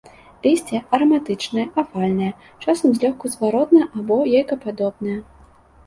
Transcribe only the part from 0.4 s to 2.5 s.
Лісце араматычнае, авальнае,